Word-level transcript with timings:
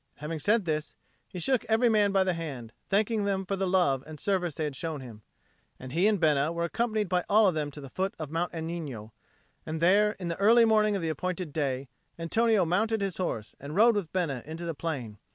And 0.15 0.21
having 0.21 0.39
said 0.39 0.65
this, 0.65 0.95
he 1.27 1.37
shook 1.37 1.63
every 1.65 1.87
man 1.87 2.11
by 2.11 2.23
the 2.23 2.33
hand, 2.33 2.73
thanking 2.89 3.23
them 3.23 3.45
for 3.45 3.55
the 3.55 3.67
love 3.67 4.03
and 4.07 4.19
service 4.19 4.55
they 4.55 4.63
had 4.63 4.75
shown 4.75 4.99
him; 5.01 5.21
and 5.79 5.91
he 5.91 6.07
and 6.07 6.19
Bena 6.19 6.51
were 6.51 6.63
accompanied 6.63 7.07
by 7.07 7.23
all 7.29 7.47
of 7.47 7.53
them 7.53 7.69
to 7.69 7.79
the 7.79 7.91
foot 7.91 8.15
of 8.17 8.31
Mount 8.31 8.51
Agnino; 8.51 9.11
and 9.63 9.79
there, 9.79 10.13
in 10.13 10.27
the 10.27 10.37
early 10.39 10.65
morning 10.65 10.95
of 10.95 11.03
the 11.03 11.09
appointed 11.09 11.53
day, 11.53 11.87
Antonio 12.17 12.65
mounted 12.65 12.99
his 12.99 13.17
horse 13.17 13.55
and 13.59 13.75
rode 13.75 13.93
with 13.93 14.11
Bena 14.11 14.41
into 14.47 14.65
the 14.65 14.73
plain. 14.73 15.19